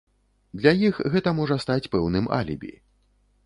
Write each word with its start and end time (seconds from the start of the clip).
Для 0.61 0.71
іх 0.87 0.95
гэта 1.15 1.35
можа 1.41 1.59
стаць 1.67 1.89
пэўным 1.97 2.25
алібі. 2.41 2.77